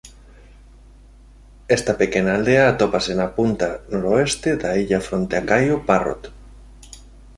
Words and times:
Esta 1.77 1.93
pequena 2.01 2.31
aldea 2.37 2.63
atópase 2.67 3.11
na 3.19 3.27
punta 3.37 3.67
noroeste 3.91 4.49
da 4.61 4.71
illa 4.83 5.05
fronte 5.07 5.33
a 5.37 5.45
Caio 5.49 5.75
Parrot. 5.87 6.23